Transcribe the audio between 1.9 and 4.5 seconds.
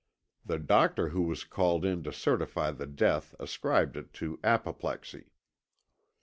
to certify the death ascribed it to